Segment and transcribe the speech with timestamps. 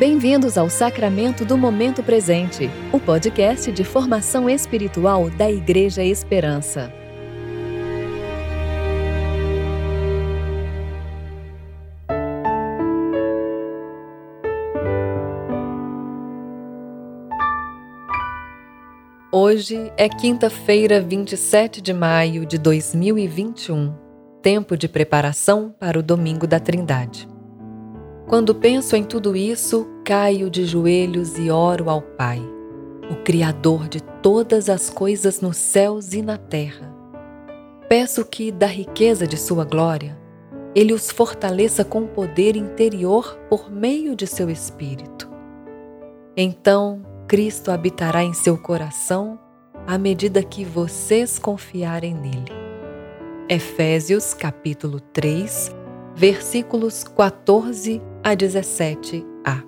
[0.00, 6.90] Bem-vindos ao Sacramento do Momento Presente, o podcast de formação espiritual da Igreja Esperança.
[19.30, 23.94] Hoje é quinta-feira, 27 de maio de 2021,
[24.40, 27.29] tempo de preparação para o Domingo da Trindade.
[28.30, 32.40] Quando penso em tudo isso, caio de joelhos e oro ao Pai,
[33.10, 36.94] o Criador de todas as coisas nos céus e na terra.
[37.88, 40.16] Peço que, da riqueza de Sua glória,
[40.76, 45.28] Ele os fortaleça com poder interior por meio de seu Espírito.
[46.36, 49.40] Então, Cristo habitará em seu coração
[49.88, 52.52] à medida que vocês confiarem nele.
[53.48, 55.74] Efésios capítulo 3,
[56.14, 59.64] versículos 14 a 17a.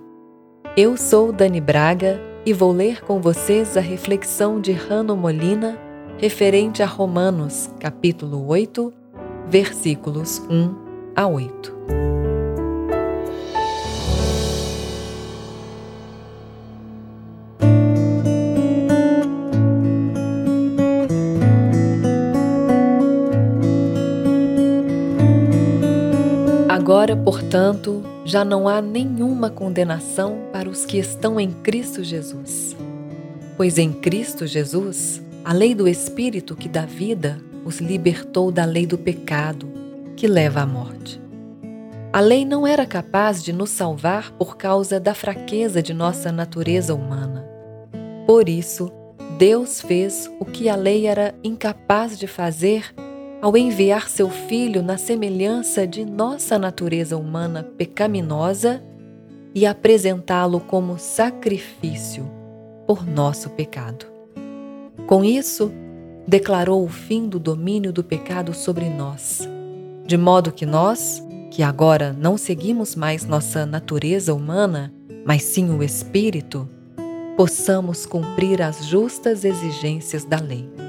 [0.77, 5.79] Eu sou Dani Braga e vou ler com vocês a reflexão de Rano Molina
[6.19, 8.93] referente a Romanos, capítulo 8,
[9.49, 10.75] versículos 1
[11.17, 11.73] a 8.
[26.69, 32.77] Agora, portanto, já não há nenhuma condenação para os que estão em Cristo Jesus.
[33.57, 38.87] Pois em Cristo Jesus, a lei do Espírito que dá vida os libertou da lei
[38.87, 39.69] do pecado,
[40.17, 41.21] que leva à morte.
[42.13, 46.95] A lei não era capaz de nos salvar por causa da fraqueza de nossa natureza
[46.95, 47.47] humana.
[48.27, 48.93] Por isso,
[49.39, 52.95] Deus fez o que a lei era incapaz de fazer
[53.43, 58.81] ao enviar seu Filho na semelhança de nossa natureza humana pecaminosa
[59.53, 62.25] e apresentá-lo como sacrifício
[62.87, 64.07] por nosso pecado.
[65.09, 65.73] Com isso,
[66.27, 69.49] declarou o fim do domínio do pecado sobre nós,
[70.07, 74.95] de modo que nós, que agora não seguimos mais nossa natureza humana,
[75.27, 76.69] mas sim o Espírito,
[77.37, 80.82] possamos cumprir as justas exigências da lei.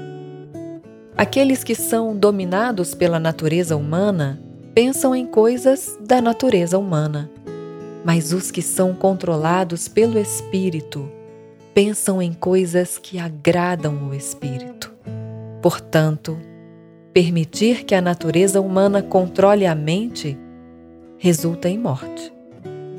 [1.16, 4.42] Aqueles que são dominados pela natureza humana
[4.74, 7.30] pensam em coisas da natureza humana,
[8.04, 11.08] mas os que são controlados pelo Espírito
[11.72, 14.92] pensam em coisas que agradam o Espírito.
[15.62, 16.36] Portanto,
[17.12, 20.36] permitir que a natureza humana controle a mente
[21.16, 22.32] resulta em morte,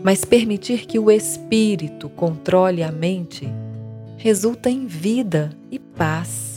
[0.01, 3.45] mas permitir que o Espírito controle a mente
[4.17, 6.54] resulta em vida e paz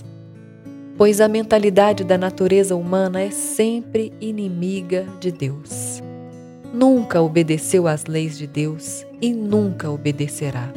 [0.98, 6.02] pois a mentalidade da natureza humana é sempre inimiga de Deus.
[6.74, 10.70] Nunca obedeceu às leis de Deus e nunca obedecerá.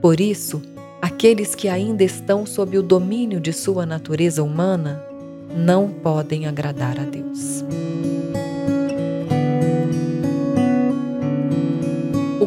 [0.00, 0.62] Por isso,
[1.02, 5.04] aqueles que ainda estão sob o domínio de sua natureza humana
[5.54, 7.64] não podem agradar a Deus.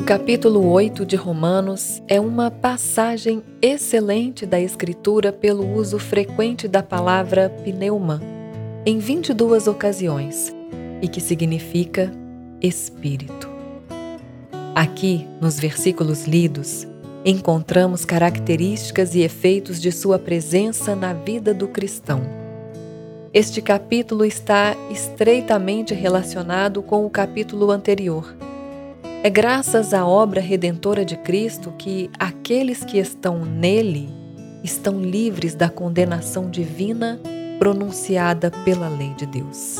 [0.06, 7.50] Capítulo 8 de Romanos é uma passagem excelente da Escritura pelo uso frequente da palavra
[7.64, 8.22] pneuma,
[8.86, 10.56] em 22 ocasiões,
[11.02, 12.12] e que significa
[12.62, 13.50] Espírito.
[14.76, 16.88] Aqui, nos versículos lidos,
[17.26, 22.22] encontramos características e efeitos de sua presença na vida do cristão.
[23.34, 28.36] Este capítulo está estreitamente relacionado com o capítulo anterior
[29.25, 34.08] é graças à obra redentora de Cristo que aqueles que estão nele
[34.63, 37.19] estão livres da condenação divina
[37.58, 39.78] pronunciada pela lei de Deus.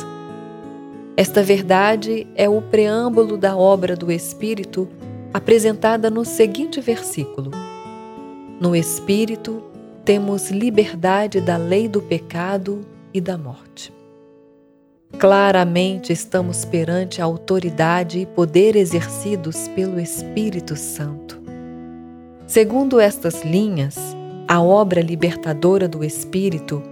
[1.16, 4.90] Esta verdade é o preâmbulo da obra do Espírito
[5.32, 7.52] apresentada no seguinte versículo:
[8.60, 9.62] No Espírito
[10.04, 12.82] temos liberdade da lei do pecado
[13.14, 13.94] e da morte.
[15.18, 21.42] Claramente estamos perante a autoridade e poder exercidos pelo Espírito Santo.
[22.46, 23.98] Segundo estas linhas,
[24.48, 26.84] a obra libertadora do Espírito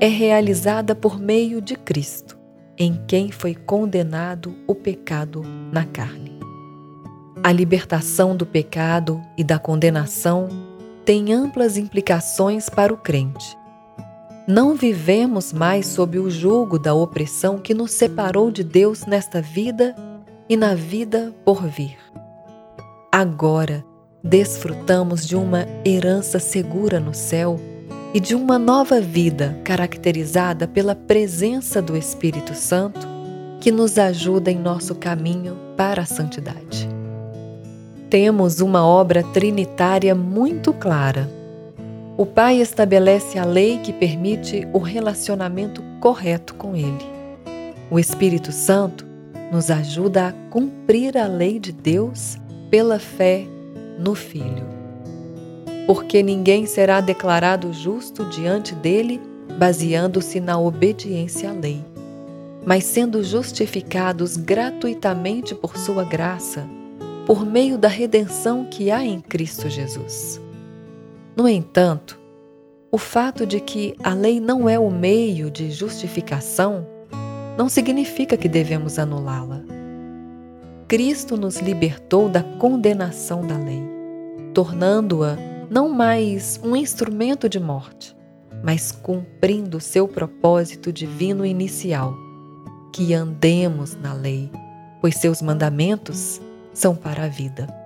[0.00, 2.38] é realizada por meio de Cristo,
[2.78, 6.38] em quem foi condenado o pecado na carne.
[7.44, 10.48] A libertação do pecado e da condenação
[11.04, 13.56] tem amplas implicações para o crente
[14.46, 19.94] não vivemos mais sob o jugo da opressão que nos separou de Deus nesta vida
[20.48, 21.96] e na vida por vir.
[23.10, 23.84] Agora,
[24.22, 27.58] desfrutamos de uma herança segura no céu
[28.14, 33.06] e de uma nova vida caracterizada pela presença do Espírito Santo
[33.60, 36.88] que nos ajuda em nosso caminho para a santidade.
[38.08, 41.35] temos uma obra trinitária muito clara.
[42.18, 47.04] O Pai estabelece a lei que permite o relacionamento correto com Ele.
[47.90, 49.04] O Espírito Santo
[49.52, 52.38] nos ajuda a cumprir a lei de Deus
[52.70, 53.44] pela fé
[53.98, 54.64] no Filho.
[55.86, 59.20] Porque ninguém será declarado justo diante dele
[59.58, 61.84] baseando-se na obediência à lei,
[62.64, 66.66] mas sendo justificados gratuitamente por sua graça,
[67.26, 70.45] por meio da redenção que há em Cristo Jesus.
[71.36, 72.18] No entanto,
[72.90, 76.86] o fato de que a lei não é o meio de justificação
[77.58, 79.60] não significa que devemos anulá-la.
[80.88, 83.82] Cristo nos libertou da condenação da lei,
[84.54, 85.36] tornando-a
[85.68, 88.16] não mais um instrumento de morte,
[88.64, 92.14] mas cumprindo seu propósito divino inicial,
[92.94, 94.50] que andemos na lei,
[95.02, 96.40] pois seus mandamentos
[96.72, 97.85] são para a vida.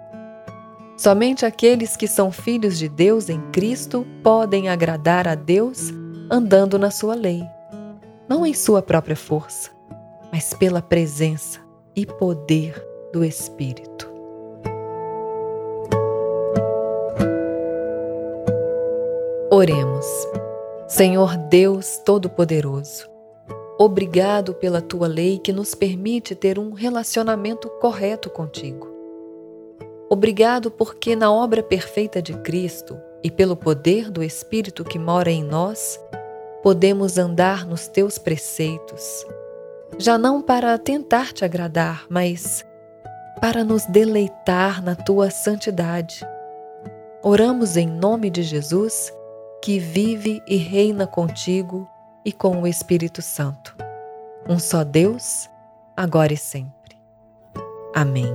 [1.00, 5.88] Somente aqueles que são filhos de Deus em Cristo podem agradar a Deus
[6.31, 7.43] andando na sua lei,
[8.29, 9.70] não em sua própria força,
[10.31, 11.58] mas pela presença
[11.97, 14.12] e poder do Espírito.
[19.50, 20.06] Oremos.
[20.87, 23.08] Senhor Deus Todo-Poderoso,
[23.79, 28.90] obrigado pela tua lei que nos permite ter um relacionamento correto contigo.
[30.12, 35.45] Obrigado porque, na obra perfeita de Cristo e pelo poder do Espírito que mora em
[35.45, 36.01] nós,
[36.65, 39.25] podemos andar nos teus preceitos,
[39.99, 42.67] já não para tentar te agradar, mas
[43.41, 46.27] para nos deleitar na tua santidade.
[47.23, 49.12] Oramos em nome de Jesus,
[49.62, 51.89] que vive e reina contigo
[52.25, 53.77] e com o Espírito Santo.
[54.49, 55.49] Um só Deus,
[55.97, 56.97] agora e sempre.
[57.95, 58.35] Amém.